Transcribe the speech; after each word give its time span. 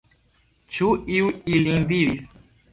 Ĉu 0.77 0.89
iu 1.19 1.29
ilin 1.59 1.89
vidis? 1.95 2.29